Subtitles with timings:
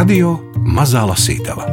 [0.00, 0.30] Radio
[0.64, 1.66] Mazā Lasītava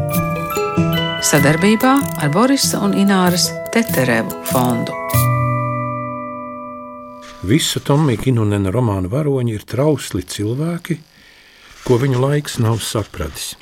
[1.24, 4.92] sadarbībā ar Borisa un Ināras Teterevu fondu.
[7.48, 10.98] Visu Tomija Kinunena romānu varoņi ir trausli cilvēki,
[11.88, 13.54] ko viņu laiks nav sapratis.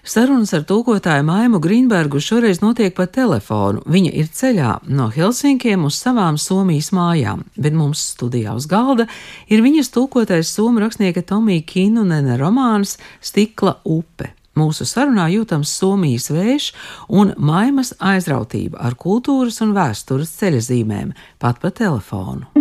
[0.00, 3.82] Sarunas ar tūkotāju Maimu Grīnbergu šoreiz notiek pa telefonu.
[3.84, 9.06] Viņa ir ceļā no Helsinkiem uz savām Somijas mājām, bet mums studijā uz galda
[9.52, 14.32] ir viņas tūkotais somu rakstnieka Tomija Kinunena romāns Stikla upe.
[14.58, 16.72] Mūsu sarunā jūtams Somijas vējš
[17.20, 22.59] un maimas aizrautība ar kultūras un vēstures ceļazīmēm, pat pa telefonu.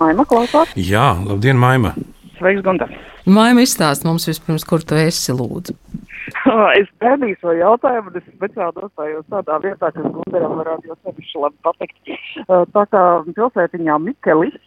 [0.00, 0.72] Maima klausās.
[0.78, 1.94] Jā, labdien, Maima!
[2.38, 2.90] Sveiks, Gunter!
[3.24, 5.76] Maima izstāst mums vispirms, kur tu esi lūdzu.
[6.80, 11.42] es gaidīju šo jautājumu, un es speciāli dostājos tādā vietā, kas Gunteram varētu jau sevišķi
[11.44, 12.14] labi patikt.
[12.48, 14.60] Tā kā pilsētiņā Mikelis.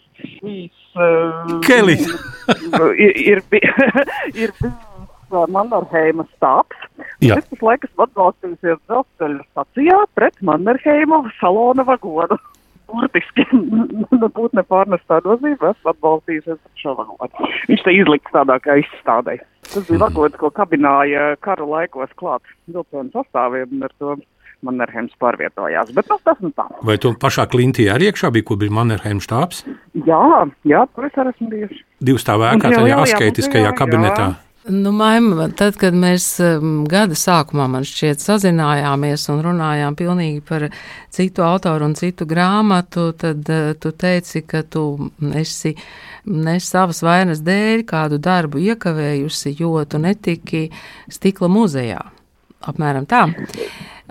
[0.98, 2.08] Uh, Kelis!
[3.06, 3.44] ir, ir,
[4.44, 4.86] ir bijis
[5.30, 6.78] Mannerheima stāps.
[7.22, 12.38] Es tas laikas atbalstījusies dzelzceļa stacijā pret Mannerheima salona vagonu
[12.88, 13.46] burtiski
[14.24, 17.52] nebūtu ne pārnestā nozīmē, esmu atbalstījusies šo valodu.
[17.70, 19.40] Viņš te izliks tādā kā izstādē.
[19.68, 24.18] Tas bija vagons, ko kabināja karu laikos klāt vilcienu sastāviem, un ar to
[24.66, 25.92] Mannerheims pārvietojās.
[25.94, 26.66] Bet nu, tas nu tā.
[26.88, 29.62] Vai tu pašā klintī arī iekšā bija, kur bija Mannerheims štābs?
[30.08, 31.80] Jā, jā, tur es arī esmu bijuši.
[32.10, 34.32] Divu stāvā ēkā, tajā asketiskajā kabinetā.
[34.34, 34.47] Jā.
[34.70, 40.66] Nu, Maima, tad, kad mēs um, gada sākumā, man šķiet, sazinājāmies un runājām pilnīgi par
[41.14, 44.84] citu autoru un citu grāmatu, tad uh, tu teici, ka tu
[45.40, 45.72] esi
[46.28, 50.66] ne savas vainas dēļ kādu darbu iekavējusi, jo tu netiki
[51.16, 52.02] stikla muzejā.
[52.68, 53.24] Apmēram tā.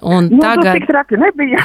[0.02, 1.62] Un nu, tagad tik traki nebija.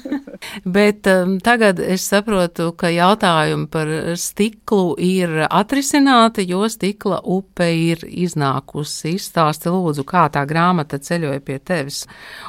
[0.76, 8.06] bet um, tagad es saprotu, ka jautājumi par stiklu ir atrisināti, jo stikla upe ir
[8.08, 9.14] iznākusi.
[9.20, 12.06] Izstāsti lūdzu, kā tā grāmata ceļoja pie tevis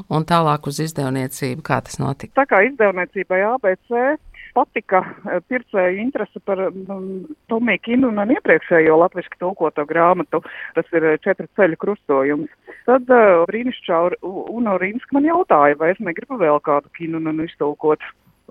[0.07, 2.37] un tālāk uz izdevniecību, kā tas notika.
[2.39, 4.15] Tā kā izdevniecībai ABC
[4.55, 10.41] patika eh, pircēju interese par um, Tomiju Kinu un iepriekšējo latviski tulkoto grāmatu.
[10.77, 12.49] Tas ir eh, četru ceļu krustojums.
[12.87, 18.03] Tad uh, brīnišķā Uno Rīnska man jautāja, vai es negribu vēl kādu kinu un iztulkot.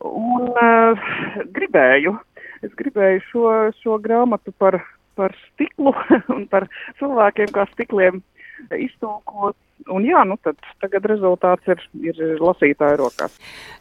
[0.06, 1.10] Un uh,
[1.56, 2.14] gribēju.
[2.64, 3.46] Es gribēju šo,
[3.80, 4.78] šo grāmatu par,
[5.18, 5.94] par stiklu
[6.34, 6.68] un par
[7.00, 8.20] cilvēkiem kā stikliem
[8.76, 9.56] iztulkot
[9.88, 13.34] Un jā, nu tad tagad rezultāts ir, ir lasītāja rokās.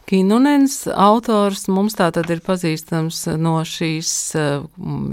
[0.09, 4.11] Kinunens autors mums tā tad ir pazīstams no šīs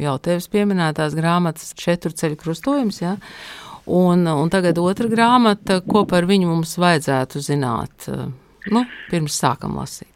[0.04, 3.16] jau tevis pieminētās grāmatas četru ceļu krustojums, jā?
[3.87, 8.09] Un, un tagad otra grāmata, ko par viņu mums vajadzētu zināt,
[8.72, 10.16] nu, pirms sākam lasīt.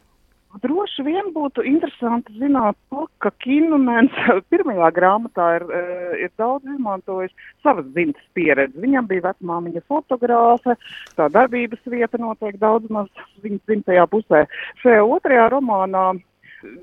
[0.59, 4.17] Droši vien būtu interesanti zināt to, ka Kinumens
[4.51, 7.31] pirmajā grāmatā ir, eh, ir daudz izmantojis
[7.63, 8.83] savas dzimtas pieredzi.
[8.83, 10.75] Viņam bija vecmāmiņa fotogrāfe,
[11.15, 13.07] tā darbības vieta notiek daudz maz
[13.45, 14.43] viņas dzimtajā pusē.
[14.83, 16.09] Šajā otrajā romānā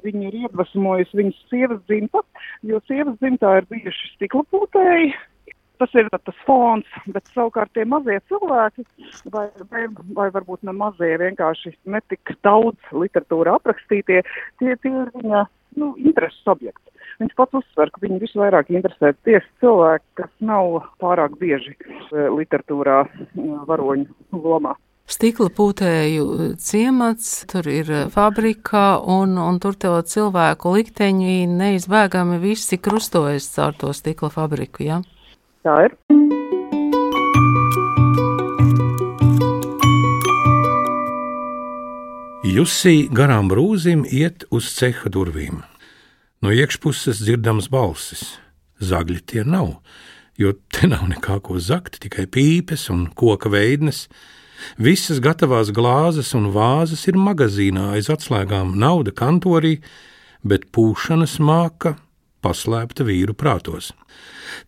[0.05, 2.23] viņi ir iedvesmojusi viņas sievas dzimta,
[2.65, 5.11] jo sievas dzimtā ir bijuši stikla pūtēji,
[5.77, 8.85] Tas ir tas fons, bet savukārt tie mazie cilvēki,
[9.33, 9.83] vai, vai,
[10.17, 14.23] vai varbūt ne mazie, vienkārši netik daudz literatūra aprakstītie,
[14.57, 15.43] tie, tie ir viņa
[15.77, 16.87] nu, intereses objekti.
[17.21, 22.99] Viņš pats uzsver, ka viņu visvairāk interesē tieši cilvēki, kas nav pārāk bieži e, literatūrā
[23.05, 24.75] e, varoņu lomā.
[25.07, 33.47] Stikla pūtēju ciemats, tur ir fabrika, un, un tur to cilvēku likteņi neizbēgami visi krustojas
[33.53, 34.83] caur to stikla fabriku.
[34.83, 34.99] Ja?
[35.67, 35.95] Tā ir.
[42.47, 45.59] Jusī garām brūzim iet uz ceha durvīm.
[46.39, 48.37] No iekšpuses dzirdams balsis.
[48.79, 49.81] Zagļi tie nav,
[50.39, 54.05] jo te nav nekā ko zakt, tikai pīpes un koka veidnes.
[54.79, 59.81] Visas gatavās glāzes un vāzes ir magazīnā aiz atslēgām, nauda kantorī,
[60.47, 61.97] bet pūšanas māka
[62.43, 63.91] paslēpta vīru prātos.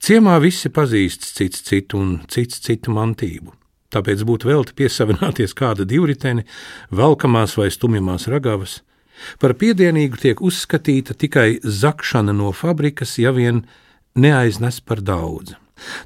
[0.03, 3.53] Ciemā visi pazīst cits citu un cits citu mantību.
[3.89, 6.45] Tāpēc būtu velti piesavināties kāda divriteni,
[6.93, 8.81] velkamās vai stumjamās ragavas.
[9.41, 13.65] Par piedienīgu tiek uzskatīta tikai zakšana no fabrikas, ja vien
[14.15, 15.57] neaiznes par daudz.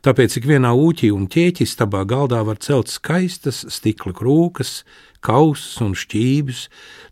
[0.05, 4.83] Tāpēc ik vienā ūķī un ķēķistabā galdā var celt skaistas stikla krūkas,
[5.23, 6.67] kausas un šķības,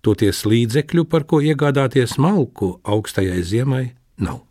[0.06, 3.86] toties līdzekļu, par ko iegādāties malku augstajai ziemai,
[4.24, 4.42] nav.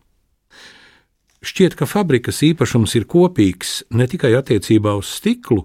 [1.41, 5.63] Šķiet, ka fabrikas īpašums ir kopīgs ne tikai attiecībā uz stiklu,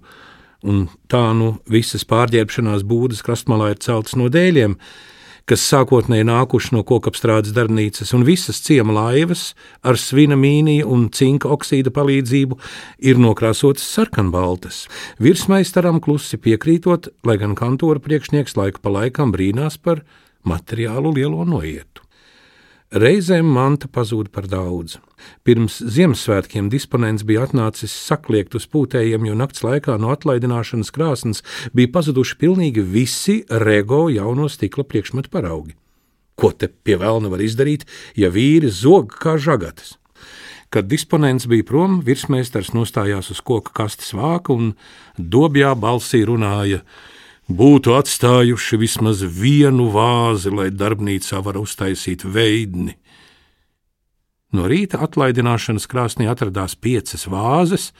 [0.63, 4.77] un tā nu visas pārģērbšanās būdas krastmalā ir celtas no dēļiem,
[5.45, 9.49] kas sākotnēji nākuši no kokapstrādes darbnīcas, un visas ciema laivas
[9.85, 12.57] ar svina mīnija un cinka oksīda palīdzību
[13.11, 14.85] ir nokrāsotas sarkanbaltas.
[15.19, 20.05] Virsmeistaram klusi piekrītot, lai gan kantora priekšnieks laiku pa laikam brīnās par
[20.47, 22.04] materiālu lielo noietu.
[22.93, 24.99] Reizēm manta pazūd par daudz.
[25.41, 31.41] Pirms Ziemassvētkiem disponents bija atnācis sakliekt uz pūtējiem, jo nakts laikā no atlaidināšanas krāsnes
[31.73, 35.73] bija pazuduši pilnīgi visi rego jauno stikla priekšmetu paraugi.
[36.37, 39.95] Ko te pie vēlna var izdarīt, ja vīri zog kā žagatas?
[40.69, 44.75] Kad disponents bija prom, virsmeistars nostājās uz koka kastes vāka un
[45.17, 46.83] dobjā balsī runāja:
[47.49, 52.95] būtu atstājuši vismaz vienu vāzi, lai darbnīcā var uztaisīt veidni.
[54.55, 57.91] No rīta atlaidināšanas krāsnī atradās piecas vāzes,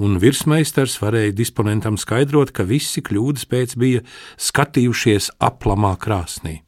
[0.00, 4.04] un virsmeistars varēja disponentam skaidrot, ka visi kļūdas pēc bija
[4.40, 6.62] skatījušies aplamā krāsnī.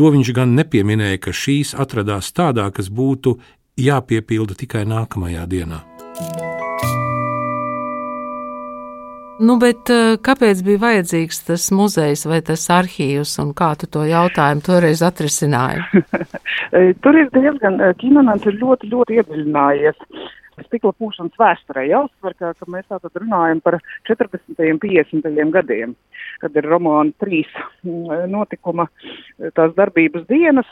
[0.00, 3.36] To viņš gan nepieminēja, ka šīs atradās tādā, kas būtu
[3.80, 5.84] jāpiepilda tikai nākamajā dienā.
[9.40, 14.02] Nu, bet eh, kāpēc bija vajadzīgs tas muzejs vai tas arhīvs, un kā tu to
[14.04, 16.02] jautājumu toreiz atrisināji?
[17.04, 20.04] Tur ir diezgan, eh, Kinonants ir ļoti, ļoti iedziļinājies
[20.66, 21.86] stikla pūšanas vēsturē.
[21.88, 23.78] Jāuzsver, ka, ka mēs tātad runājam par
[24.10, 24.60] 40.
[24.60, 25.30] un 50.
[25.56, 25.96] gadiem,
[26.42, 27.48] kad ir romāna trīs
[28.28, 28.90] notikuma
[29.56, 30.68] tās darbības dienas.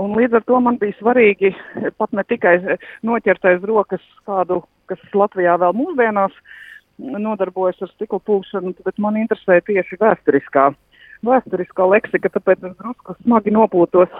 [0.00, 1.52] Un līdz ar to man bija svarīgi
[2.00, 2.56] pat ne tikai
[3.04, 6.40] noķert aiz rokas kādu, kas Latvijā vēl mūsdienās
[6.98, 10.72] nodarbojas ar stikla pūšanu, bet man interesē tieši vēsturiskā.
[11.22, 14.10] Vēsturiskā leksika, tāpēc es drusku smagi nopūtos,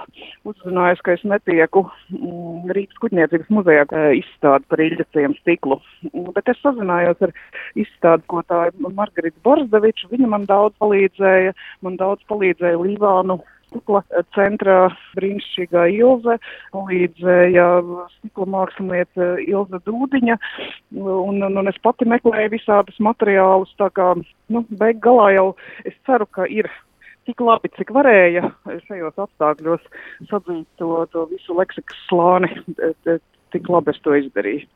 [0.47, 1.83] uzzinājos, ka es netieku
[2.15, 3.87] mm, Rīgas kuģniecības muzejā
[4.21, 5.81] izstādi par Iļģaciem stiklu.
[6.37, 7.35] Bet es sazinājos ar
[7.75, 13.41] izstādi, ko tā ir Margarita Borzdeviča, viņa man daudz palīdzēja, man daudz palīdzēja Līvānu
[13.73, 14.03] stikla
[14.37, 14.77] centrā
[15.17, 16.39] brīnišķīgā Ilze,
[16.77, 17.67] līdzēja
[18.19, 20.39] stikla māksliniece Ilze Dūdiņa,
[21.01, 24.13] un, un, un es pati meklēju visādus materiālus, tā kā,
[24.53, 25.49] nu, beig galā jau
[25.89, 26.69] es ceru, ka ir
[27.27, 28.51] tik labi, cik varēja.
[28.89, 29.85] Šajos apstākļos
[30.31, 32.51] sadzīt to, to visu leksikas slāni
[33.53, 34.67] tik labi es to izdarīju.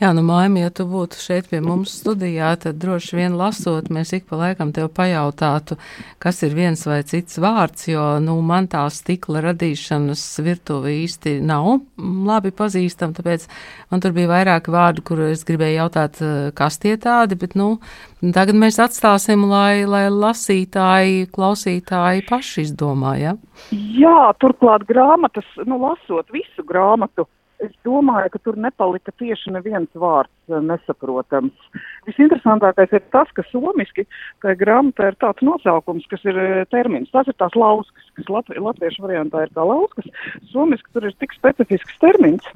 [0.00, 4.14] Jā, nu, Maimi, ja tu būtu šeit pie mums studijā, tad droši vien lasot, mēs
[4.16, 5.76] ik pa laikam tev pajautātu,
[6.22, 11.82] kas ir viens vai cits vārds, jo, nu, man tā stikla radīšanas virtuve īsti nav
[11.98, 13.46] labi pazīstama, tāpēc
[13.92, 17.74] man tur bija vairāki vārdi, kur es gribēju jautāt, eh, kas tie tādi, bet, nu,
[18.22, 23.36] tagad mēs atstāsim, lai, lai lasītāji, klausītāji paši izdomā, ja?
[23.70, 27.28] Jā, turklāt grāmatas, nu, lasot visu grāmatu,
[27.64, 31.68] es domāju, ka tur nepalika tieši neviens vārds eh, nesaprotams.
[32.08, 34.06] Visinteresantākais ir tas, ka somiski
[34.44, 37.10] tā grāmatā ir tāds nosaukums, kas ir eh, termins.
[37.14, 40.08] Tas ir tās lauskas, kas latvi, latviešu variantā ir kā lauskas.
[40.52, 42.46] Somiski tur ir tik specifisks termins,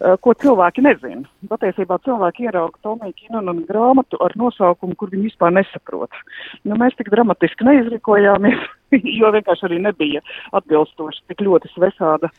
[0.00, 1.24] uh, ko cilvēki nezina.
[1.50, 6.22] Patiesībā cilvēki ierauga Tomiju Kinonu grāmatu ar nosaukumu, kur viņi vispār nesaprot.
[6.64, 8.66] Nu, mēs tik dramatiski neizrikojāmies,
[9.20, 10.24] jo vienkārši arī nebija
[10.58, 12.32] atbilstoši tik ļoti svešāda,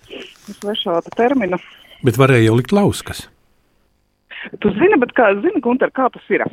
[0.59, 1.59] svešāda termina.
[2.03, 3.27] Bet varēja jau likt lauskas.
[4.59, 6.43] Tu zini, bet kā, zini, Gunter, kā tas ir?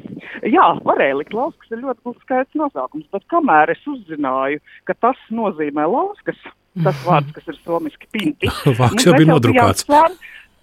[0.46, 5.88] Jā, varēja likt lauskas, ir ļoti skaidrs nosaukums, bet kamēr es uzzināju, ka tas nozīmē
[5.90, 6.38] lauskas,
[6.84, 8.50] tas vārds, kas ir somiski pinti.
[8.78, 9.88] Vārds jau bija nodrukāts.
[9.90, 10.14] Bijām,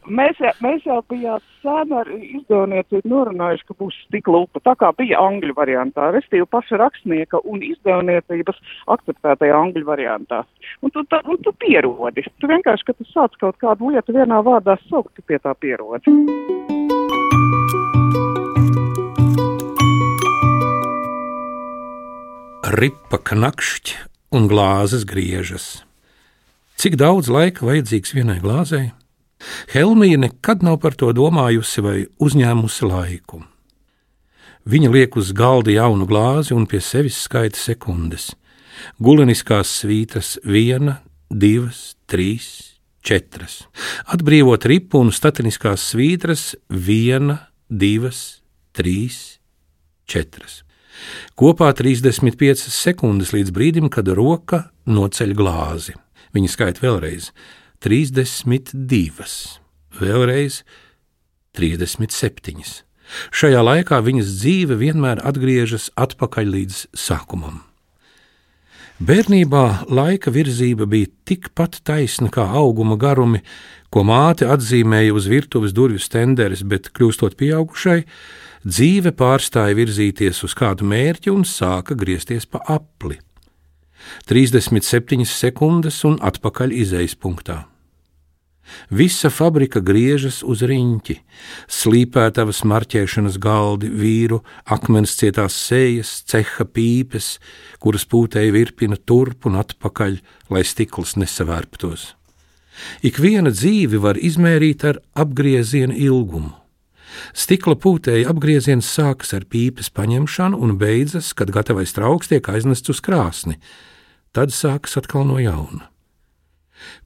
[0.08, 5.20] Mēs, mēs jau bijām sen ar izdevniecību norunājuši, ka būs stikla upe, tā kā bija
[5.20, 8.62] angļu variantā, restīvi paša rakstnieka un izdevniecības
[8.96, 10.46] akceptētajā angļu variantā.
[10.80, 12.24] Un tu, tā, un tu pierodi.
[12.40, 16.08] Tu vienkārši, kad tu sāc kaut kādu lietu vienā vārdā saukt, tu pie tā pierodi.
[22.78, 24.00] Ripa knakšķi
[24.40, 25.68] un glāzes griežas.
[26.80, 28.92] Cik daudz laika vajadzīgs vienai glāzei?
[29.74, 33.44] Helmija nekad nav par to domājusi vai uzņēmusi laiku.
[34.68, 38.34] Viņa liek uz galda jaunu glāzi un pie sevis skaita sekundes.
[39.00, 41.00] Guleniskās svītas viena,
[41.32, 43.62] divas, trīs, četras.
[44.12, 47.40] Atbrīvot ripu un statiniskās svītras viena,
[47.70, 48.42] divas,
[48.76, 49.40] trīs,
[50.08, 50.64] četras.
[51.38, 55.96] Kopā 35 sekundes līdz brīdim, kad roka noceļ glāzi.
[56.36, 57.32] Viņa skaita vēlreiz
[57.84, 59.28] 32,
[60.00, 60.64] vēlreiz
[61.58, 62.84] 37.
[63.32, 67.62] Šajā laikā viņas dzīve vienmēr atgriežas atpakaļ līdz sākumam.
[68.98, 73.44] Bērnībā laika virzība bija tikpat taisna kā auguma garumi,
[73.94, 78.02] ko māte atzīmēja uz virtuves durvju stenderes, bet kļūstot pieaugušai,
[78.66, 83.22] dzīve pārstāja virzīties uz kādu mērķi un sāka griezties pa apli.
[84.30, 87.66] 37 sekundes un atpakaļ izejas punktā.
[88.90, 91.16] Visa fabrika griežas uz riņķi,
[91.72, 97.38] slīpētavas marķēšanas galdi, vīru, akmens cietās sejas, ceha pīpes,
[97.80, 100.20] kuras pūtēji virpina turp un atpakaļ,
[100.52, 102.14] lai stikls nesavērptos.
[103.02, 106.54] Ik viena dzīve var izmērīt ar apgrieziena ilgumu.
[107.34, 113.02] Stikla pūtēja apgrieziens sākas ar pīpes paņemšanu un beidzas, kad gatavais trauks tiek aiznests uz
[113.02, 113.58] krāsni.
[114.38, 115.88] Tad sākas atkal no jauna.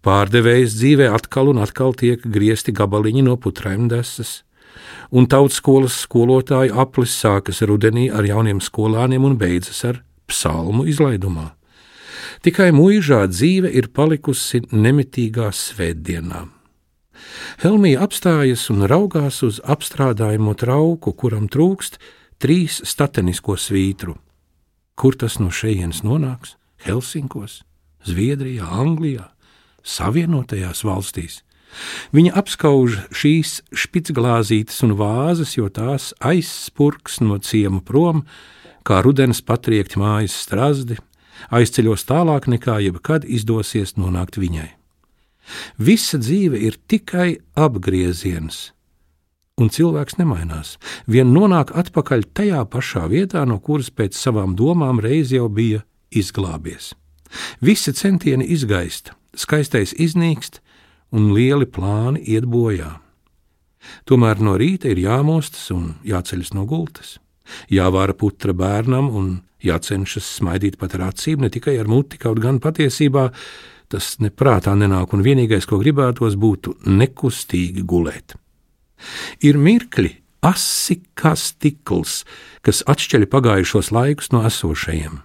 [0.04, 4.42] Pārdevējs dzīvē atkal un atkal tiek griezti gabaliņi no putrēm desas,
[5.16, 11.54] un tautskolas skolotāju aplis sākas rudenī ar jauniem skolāniem un beidzas ar psalmu izlaidumā.
[12.44, 16.46] Tikai mūžā dzīve ir palikusi nemitīgā svētdienā.
[17.64, 22.02] Helmija apstājas un raugās uz apstrādājumu trauku, kuram trūkst
[22.44, 24.20] trīs statenisko svītru.
[25.00, 26.58] Kur tas no šejienes nonāks?
[26.86, 27.62] Helsinkos,
[28.08, 29.30] Zviedrijā, Anglijā,
[29.84, 31.42] Savienotajās valstīs.
[32.12, 38.26] Viņa apskauž šīs spitsglāzītes un vāzes, jo tās aizspurks no ciema prom,
[38.84, 41.00] kā rudens patriekti mājas strazdi,
[41.54, 44.70] aizceļos tālāk nekā jebkad izdosies nonākt viņai.
[45.82, 48.72] Visa dzīve ir tikai apgrieziens,
[49.62, 50.76] un cilvēks nemainās.
[51.08, 56.94] Vien nonāk atpakaļ tajā pašā vietā, no kuras pēc savām domām reiz jau bija izglābies.
[57.64, 60.60] Visi centieni izgaist, skaistais iznīkst,
[61.16, 62.98] un lieli plāni iet bojā.
[64.06, 67.18] Tomēr no rīta ir jāmostas un jāceļas no gultas,
[67.72, 69.32] jāvāra putra bērnam un
[69.66, 73.30] jācenšas smaidīt pat ar acīm, ne tikai ar muti, kaut gan patiesībā
[73.92, 78.38] tas neprātā nenāk, un vienīgais, ko gribētos, būtu nekustīgi gulēt.
[79.44, 80.14] Ir mirkļi,
[80.48, 82.22] asi kā stikls,
[82.64, 85.20] kas atšķeļ pagājušos laikus no esošajiem.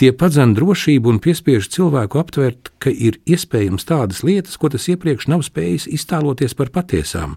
[0.00, 5.28] Tie padzen drošību un piespiež cilvēku aptvert, ka ir iespējams tādas lietas, ko tas iepriekš
[5.28, 7.36] nav spējis iztēloties par patiesām.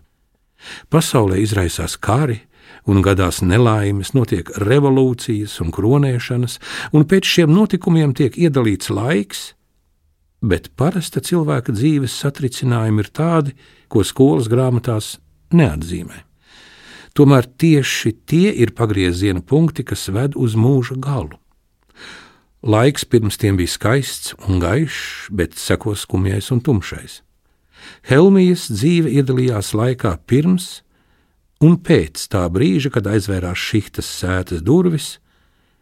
[0.94, 2.40] Pasaulē izraisās kari,
[2.88, 6.60] un gadās nelaimes, notiek revolūcijas un kronēšanas,
[6.96, 9.52] un pēc šiem notikumiem tiek iedalīts laiks,
[10.42, 13.56] bet parasta cilvēka dzīves satricinājumi ir tādi,
[13.92, 15.18] ko skolas grāmatās
[15.54, 16.24] neatzīmē.
[17.12, 21.36] Tomēr tieši tie ir pagrieziena punkti, kas ved uz mūža galu.
[22.62, 27.24] Laiks pirms tiem bija skaists un gaišs, bet sekos skumjais un tumšais.
[28.06, 30.84] Helmijas dzīve iedalījās laikā pirms
[31.58, 35.16] un pēc tā brīža, kad aizvērās šihtas sētas durvis,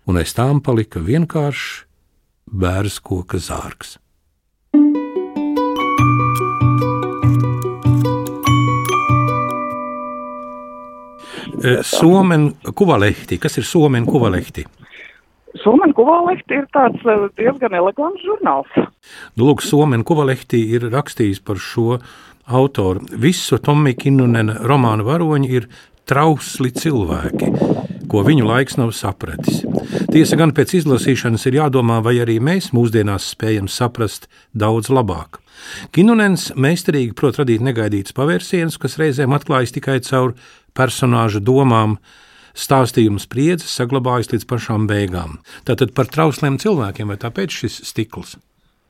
[0.07, 1.83] un aiz tām palika vienkāršs
[2.48, 3.98] bērns koka zārks.
[11.83, 13.36] Somen kuvalehti.
[13.36, 14.63] Kas ir Somen kuvalehti?
[15.63, 18.72] Somēna Kuvalehti ir tāds eh, diezgan elegants žurnāls.
[19.36, 22.00] Nu, lūk, Somēna Kuvalehti ir rakstījis par šo
[22.50, 23.04] autoru.
[23.12, 25.68] Visu Tomija Kinunena romānu varoņi ir
[26.10, 27.51] trausli cilvēki,
[28.10, 29.62] ko viņu laiks nav sapratis.
[30.10, 34.25] Tiesa gan pēc izlasīšanas ir jādomā, vai arī mēs mūsdienās spējam saprast
[34.58, 35.38] daudz labāk.
[35.94, 40.34] Kinunens meistarīgi prot radīt negaidītas pavērsienus, kas reizēm atklājas tikai caur
[40.78, 42.00] personāžu domām,
[42.60, 45.39] stāstījuma spriedzes saglabājas līdz pašām beigām.
[45.68, 48.38] Tātad par trausliem cilvēkiem, vai tāpēc šis stikls?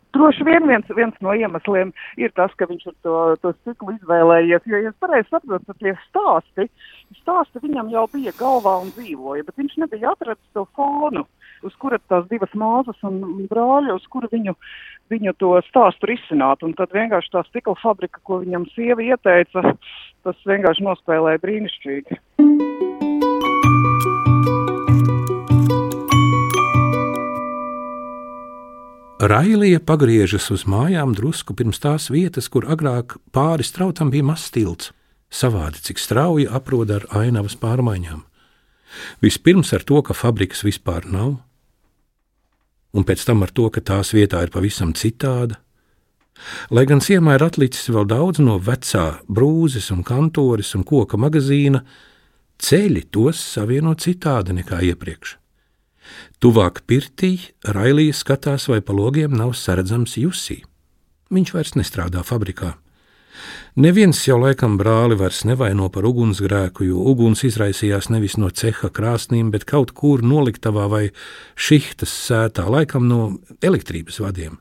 [0.10, 4.66] Droši vien viens, viens no iemesliem ir tas, ka viņš to, to stiklu izvēlējies.
[4.66, 6.66] Jo, ja es pareizi saprotu, tad tie stāsti,
[7.20, 11.28] stāsti viņam jau bija galvā un dzīvoja, bet viņš nebija atradzis to fonu,
[11.62, 13.22] uz kura tās divas māsas un
[13.52, 14.56] brāļi, uz kura viņu,
[15.14, 16.66] viņu to stāstu risināt.
[16.66, 19.76] Un tad vienkārši tā stikla fabrika, ko viņam sieva ieteica,
[20.26, 22.22] tas vienkārši nospēlēja brīnišķīgi.
[29.20, 34.94] Railija pagriežas uz mājām drusku pirms tās vietas, kur agrāk pāri strautam bija mazs tilts.
[35.28, 38.22] Savādi, cik strauji aproda ar ainavas pārmaiņām.
[39.20, 41.36] Vispirms ar to, ka fabrikas vispār nav,
[42.96, 45.60] un pēc tam ar to, ka tās vietā ir pavisam citāda.
[46.72, 51.84] Lai gan ciemā ir atlicis vēl daudz no vecā brūzes un kantoris un koka magazīna,
[52.56, 55.38] ceļi tos savieno citādi nekā iepriekš.
[56.39, 57.36] Tuvāk pirtī
[57.68, 60.62] Railija skatās, vai pa logiem nav saredzams Jusī.
[61.30, 62.75] Viņš vairs nestrādā fabrikā.
[63.80, 69.51] Neviens jau laikam brāli vairs nevaino par ugunsgrēku, jo uguns izraisījās nevis no ceha krāsnīm,
[69.54, 71.04] bet kaut kur noliktavā vai
[71.56, 73.22] šihtas sētā, laikam no
[73.63, 74.58] elektrības vadiem.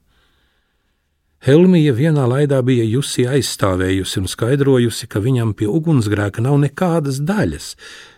[1.47, 7.73] Helmija vienā laidā bija Jusi aizstāvējusi un skaidrojusi, ka viņam pie ugunsgrēka nav nekādas daļas,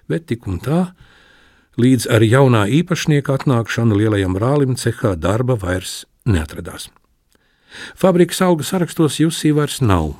[0.08, 0.80] bet tik un tā
[1.80, 6.88] Līdz ar jaunā īpašnieka atnākšanu lielajam brālim cehā darba vairs neatradās.
[7.96, 10.10] Fabrikas algu sarakstos Jusī vairs nav,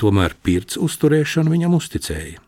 [0.00, 2.38] tomēr pirts uzturēšanu viņam uzticēja.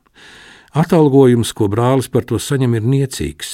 [0.77, 3.51] Atalgojums, ko brālis par to saņem, ir niecīgs,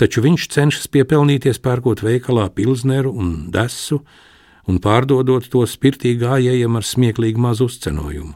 [0.00, 4.02] taču viņš cenšas piepelnīties pērkot veikalā pilsneru un desu
[4.68, 8.34] un pārdodot to spirtī gājējiem ar smieklīgu mazu uzcenojumu.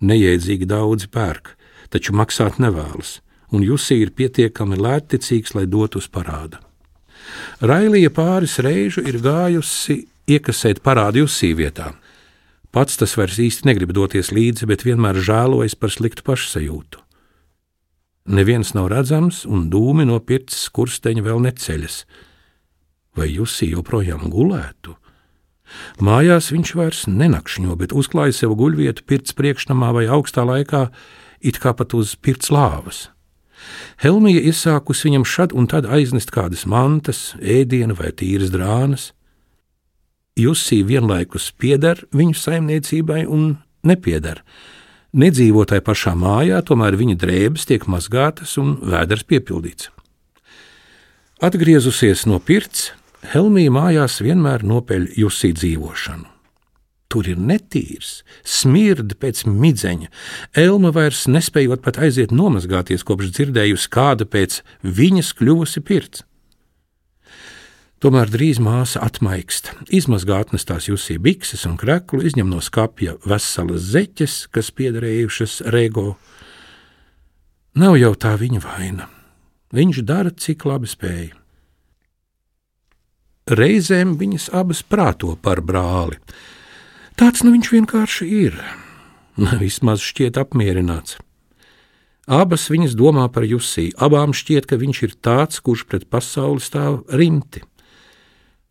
[0.00, 1.54] Neiedzīgi daudzi pērk,
[1.92, 3.20] taču maksāt nevēlas,
[3.52, 6.60] un Jusī ir pietiekami lētticīgs, lai dotu uz parādu.
[7.60, 11.92] Railija pāris reižu ir gājusi iekasēt parādu Jusī vietā.
[12.74, 17.00] Pats tas vairs īsti negrib doties līdzi, bet vienmēr žēlojas par sliktu pašsajūtu.
[18.34, 22.02] Neviens nav redzams, un dūmi no pirts skursteņa vēl neceļas.
[23.14, 24.96] Vai Jusī joprojām gulētu?
[26.02, 30.88] Mājās viņš vairs nenakšņo, bet uzklāja sev guļvietu pirts priekšnamā vai augstā laikā,
[31.40, 33.08] it kā pat uz pirts lāvas.
[34.02, 39.12] Helmija iesākus viņam šad un tad aiznest kādas mantas, ēdienu vai tīras drānas.
[40.38, 43.54] Jusī vienlaikus pieder viņu saimniecībai un
[43.86, 44.42] nepieder.
[45.14, 49.92] Nedzīvo tajā pašā mājā, tomēr viņa drēbes tiek mazgātas un vēders piepildīts.
[51.44, 52.90] Atgriezusies no pirts,
[53.30, 56.33] Helmija mājās vienmēr nopeļ Jusī dzīvošanu.
[57.12, 60.10] Tur ir netīrs, smirda pēc midzeņa.
[60.58, 66.24] Elma vairs nespējot pat aiziet nomazgāties, kopš dzirdējusi, kāda pēc viņas kļuvusi pirts.
[68.04, 74.34] Tomēr drīz māsa atmaikst, izmazgā atnestās jūsī bikses un kreklu, izņem no skapja veselas zeķes,
[74.52, 76.18] kas piederējušas Rego.
[77.80, 79.08] Nav jau tā viņa vaina.
[79.74, 81.30] Viņš dara, cik labi spēj.
[83.56, 86.20] Reizēm viņas abas prāto par brāli.
[87.14, 88.56] Tāds nu viņš vienkārši ir.
[89.62, 91.20] Vismaz šķiet apmierināts.
[92.24, 97.02] Abas viņas domā par Jusī, abām šķiet, ka viņš ir tāds, kurš pret pasauli stāv
[97.12, 97.60] rimti.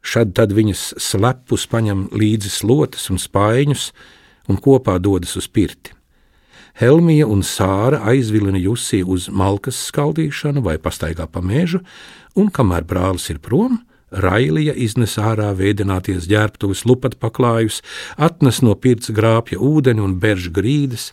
[0.03, 3.91] Šad tad viņas slepus paņem līdzi slotas un spaiņus
[4.51, 5.93] un kopā dodas uz pirti.
[6.75, 11.84] Helmija un Sāra aizvilina Jusī uz malkas skaldīšanu vai pastaigā pa mežu,
[12.36, 13.77] un kamēr brālis ir prom,
[14.13, 17.82] Railija iznes ārā vēdināties ģērbtuves lupat paklājus,
[18.17, 21.12] atnes no pirts grāpja ūdeni un berž grīdas.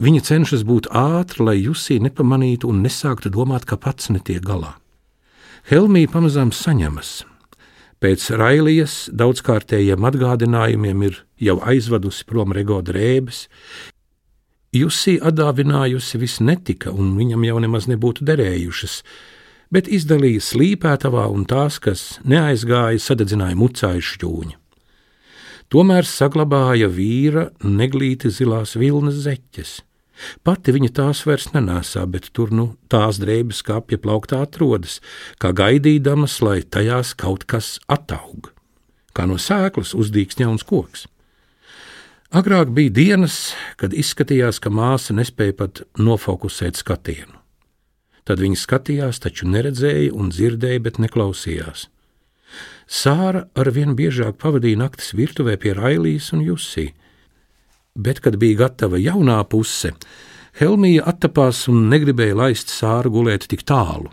[0.00, 4.76] Viņa cenšas būt ātra, lai Jusī nepamanītu un nesāktu domāt, ka pats netiek galā.
[5.68, 7.24] Helmija pamazām saņemas.
[8.00, 13.42] Pēc Railijas daudzkārtējiem atgādinājumiem ir jau aizvedusi prom Rego drēbes.
[14.72, 19.02] Jusī atdāvinājusi viss netika, un viņam jau nemaz nebūtu derējušas,
[19.74, 24.56] bet izdalīja slīpētavā un tās, kas neaizgāja, sadedzināja mucāju šķūņu.
[25.70, 29.78] Tomēr saglabāja vīra neglīti zilās vilnas zeķes.
[30.44, 34.98] Pati viņa tās vairs nenēsā, bet tur nu tās drēbes kā pie plauktā atrodas,
[35.40, 38.50] kā gaidīdamas, lai tajās kaut kas attaug.
[39.16, 41.06] Kā no sēklas uzdīgs jauns koks.
[42.30, 47.39] Agrāk bija dienas, kad izskatījās, ka māsa nespēja pat nofokusēt skatienu.
[48.30, 51.88] Tad viņa skatījās, taču neredzēja un dzirdēja, bet neklausījās.
[52.86, 56.84] Sāra arvien biežāk pavadīja naktis virtuvē pie Railijas un Jusī,
[57.98, 59.96] bet, kad bija gatava jaunā puse,
[60.62, 64.12] Helmija attapās un negribēja laist Sāru gulēt tik tālu.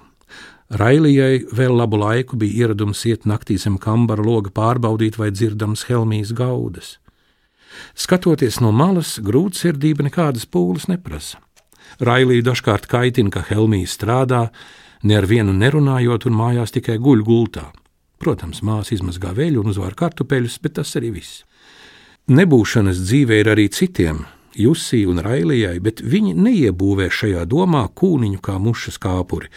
[0.82, 6.34] Railijai vēl labu laiku bija ieradums iet naktī zem kambara loga pārbaudīt, vai dzirdams Helmijas
[6.34, 6.96] gaudas.
[7.94, 11.38] Skatoties no malas, grūtsirdība nekādas pūles neprasa.
[12.00, 14.48] Railija dažkārt kaitina, ka Helmija strādā,
[15.04, 17.68] ne ar vienu nerunājot un mājās tikai guļ gultā.
[18.18, 21.44] Protams, māsa izmazgā veļu un uzvāra kartupeļus, bet tas arī viss.
[22.28, 24.26] Nebūšanas dzīvē ir arī citiem,
[24.58, 29.52] Jusī un Railijai, bet viņi neiebūvē šajā domā kūniņu kā mušas kāpuri.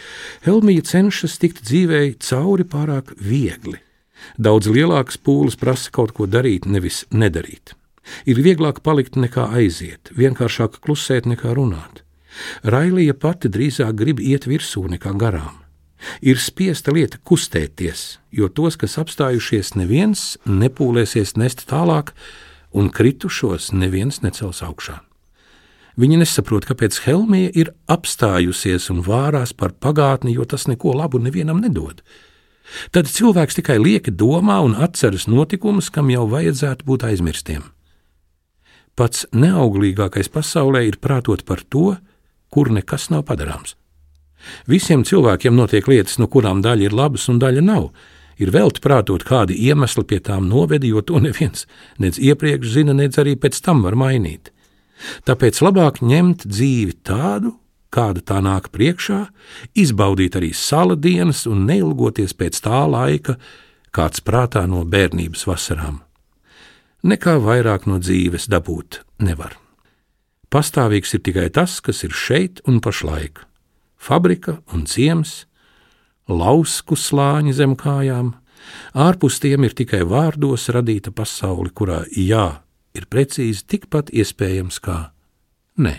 [0.45, 3.79] Helmija cenšas tikt dzīvē cauri pārāk viegli.
[4.37, 7.73] Daudz lielākas pūles prasa kaut ko darīt, nevis nedarīt.
[8.29, 12.03] Ir vieglāk palikt nekā aiziet, vienkāršāk klusēt nekā runāt.
[12.63, 15.59] Railija pati drīzāk grib iet virsū nekā garām.
[16.21, 22.15] Ir spiesta lieta kustēties, jo tos, kas apstājušies, neviens nepūlēsies nest tālāk,
[22.73, 24.97] un kritušos neviens necels augšā.
[25.99, 31.59] Viņa nesaprot, kāpēc Helmija ir apstājusies un vārās par pagātni, jo tas neko labu nevienam
[31.61, 31.99] nedod.
[32.95, 37.65] Tad cilvēks tikai lieki domā un atceras notikumus, kam jau vajadzētu būt aizmirstiem.
[38.95, 41.97] Pats neauglīgākais pasaulē ir prātot par to,
[42.51, 43.75] kur nekas nav padarāms.
[44.69, 47.91] Visiem cilvēkiem notiek lietas, no kurām daļa ir labas un daļa nav.
[48.41, 51.67] Ir velti prātot, kādi iemesli pie tām noveda, jo to neviens
[52.01, 54.49] nec iepriekš zina, nec arī pēc tam var mainīt.
[55.25, 57.55] Tāpēc labāk ņemt dzīvi tādu,
[57.93, 59.25] kāda tā nāk priekšā,
[59.77, 63.37] izbaudīt arī sala dienas un neilgoties pēc tā laika,
[63.91, 65.99] kāds prātā no bērnības vasarām.
[67.03, 69.57] Nekā vairāk no dzīves dabūt nevar.
[70.51, 73.39] Pastāvīgs ir tikai tas, kas ir šeit un pašlaik-
[74.07, 75.45] fabrika un ciems,
[76.27, 78.33] lausku slāņi zem kājām,
[78.93, 82.59] ārpus tiem ir tikai vārdos radīta pasaule, kurā jā
[82.93, 85.11] ir precīzi tikpat iespējams kā
[85.79, 85.95] nē.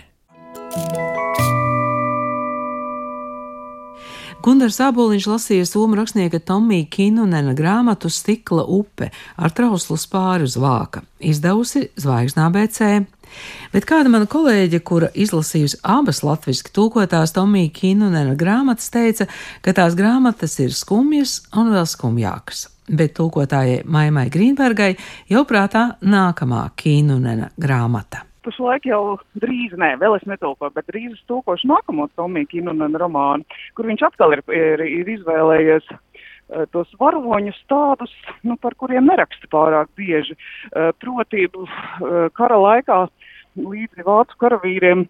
[4.43, 11.01] Gunārs Aboliņš lasīja somu rakstnieka Tomija Kinunena grāmatu Stikla upe ar trauslu spāri uz vāka,
[11.23, 13.07] izdevusi Zvaigznā BC.
[13.73, 19.29] Bet kāda mana kolēģe, kura izlasījusi abas latviešu tūkotās Tomija Kinunena grāmatas, teica,
[19.65, 22.67] ka tās grāmatas ir skumjas un vēl skumjākas.
[22.91, 24.91] Bet tūkotājai Maimai Grīnbergai
[25.31, 31.21] jau prātā nākamā Kinunena grāmata pašlaik jau drīz, nē, vēl es netulkoju, bet drīz es
[31.31, 37.59] tulkošu nākamo Tomiju Kinunenu romānu, kur viņš atkal ir, ir, ir izvēlējies uh, tos varoņus
[37.71, 38.13] tādus,
[38.47, 40.37] nu, par kuriem neraksta pārāk bieži.
[40.71, 43.05] Uh, proti, uh, kara laikā
[43.59, 45.05] līdzi vācu karavīriem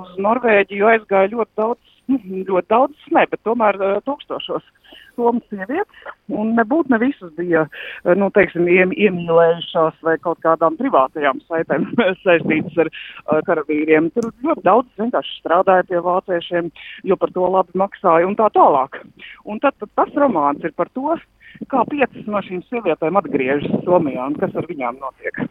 [0.00, 4.66] uz Norvēģiju aizgāja ļoti daudz, nu, ļoti daudz, ne, bet tomēr tūkstošos
[5.20, 7.66] Somas sievietes, un nebūtu ne visas bija,
[8.04, 11.88] eh, nu, teiksim, iemīlējušās vai kaut kādām privātajām saitēm
[12.24, 14.08] saistītas ar uh, karavīriem.
[14.14, 16.70] Tur ļoti daudz vienkārši strādāja pie vāciešiem,
[17.10, 19.02] jo par to labi maksāja un tā tālāk.
[19.44, 21.18] Un tad, tad tas romāns ir par to,
[21.68, 25.44] kā piecas no šīm sievietēm atgriežas Somijā un kas ar viņām notiek.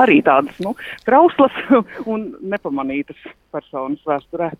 [0.00, 0.74] Arī tādas, nu,
[1.06, 1.54] trauslas
[2.12, 4.52] un nepamanītas personas vēsturē.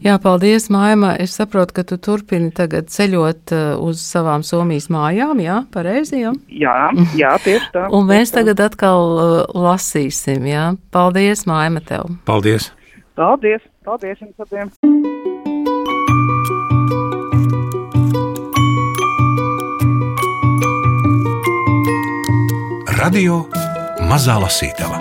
[0.00, 1.12] Jā, paldies, Maima.
[1.20, 6.32] Es saprotu, ka tu turpini tagad ceļot uh, uz savām Somijas mājām, jā, pareizi, jā?
[6.48, 6.76] Jā,
[7.18, 7.84] jā, tieši tā.
[7.92, 10.70] Un mēs tagad atkal uh, lasīsim, jā.
[10.94, 12.08] Paldies, Maima, tev.
[12.24, 12.70] Paldies.
[13.18, 14.72] Paldies, paldies jums abiem.
[23.00, 23.44] Radio
[24.10, 24.96] Mazā Lasītava.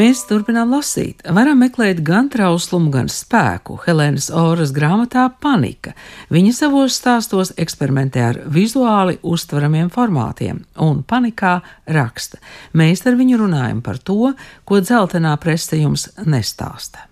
[0.00, 1.20] Mēs turpinām lasīt.
[1.28, 3.76] Varam meklēt gan trauslumu, gan spēku.
[3.84, 5.92] Helēnas Oras grāmatā Panika.
[6.32, 11.58] Viņa savos stāstos eksperimentē ar vizuāli uztveramiem formātiem, un panikā
[12.00, 12.40] raksta.
[12.72, 14.32] Mēs ar viņu runājam par to,
[14.64, 17.10] ko dzeltenā prese jums nestāsta.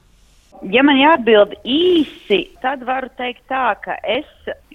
[0.73, 4.29] Ja man jāatbild īsi, tad varu teikt tā, ka es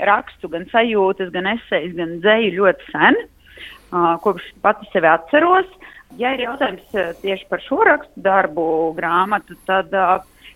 [0.06, 3.26] rakstu gan sajūtas, gan esejas, gan dzēju ļoti sen,
[4.24, 5.68] kopš pati sevi atceros.
[6.20, 9.92] Ja ir jautājums tieši par šo rakstu darbu grāmatu, tad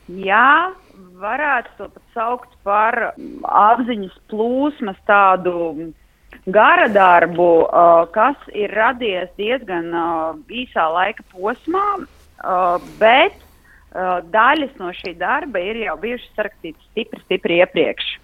[0.08, 0.71] jā,
[1.19, 2.97] varētu to pat saukt par
[3.43, 5.91] apziņas plūsmas tādu
[6.47, 7.49] gara darbu,
[8.15, 9.91] kas ir radies diezgan
[10.47, 11.86] īsā laika posmā,
[13.02, 13.36] bet
[14.32, 18.17] daļas no šī darba ir jau bijušas sarakstītas stipri, stipri iepriekš.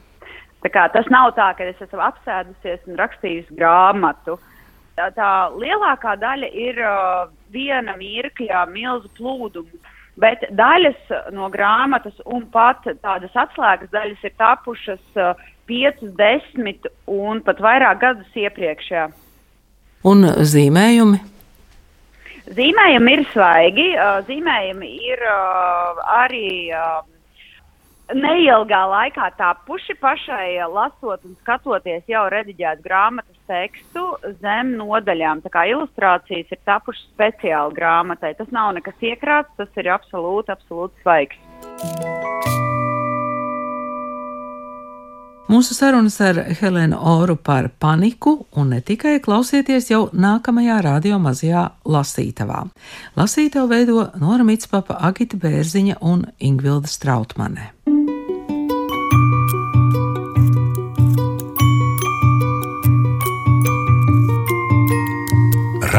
[0.71, 4.38] Tas nav tā, ka es esmu apsēdusies un rakstījusi grāmatu.
[4.38, 4.51] Uh,
[4.95, 5.29] Tā, tā
[5.60, 9.81] lielākā daļa ir uh, viena mirkļa milzu plūdumu,
[10.23, 15.34] bet daļas no grāmatas un pat tādas atslēgas daļas ir tapušas uh,
[15.67, 18.91] 5, 10 un pat vairāk gadus iepriekš.
[18.93, 19.10] Jā.
[20.08, 21.19] Un zīmējumi?
[22.55, 26.47] Zīmējumi ir svaigi, uh, zīmējumi ir uh, arī.
[28.13, 34.05] Neilgā laikā tapuši pašai lasot un skatoties jau rediģēt grāmatas tekstu
[34.41, 35.43] zem nodaļām.
[35.45, 38.36] Tā kā ilustrācijas ir tapušas speciāli grāmatai.
[38.39, 41.41] Tas nav nekas iekrāts, tas ir absolūti, absolūti svaigs.
[45.45, 51.67] Mūsu sarunas ar Helēnu Oru par paniku un ne tikai klausieties jau nākamajā radio mazajā
[51.86, 52.63] lasītavā.
[53.15, 57.69] Lasītavu veido Nora Mitspapa, Agita Bērziņa un Ingvilda Strautmane.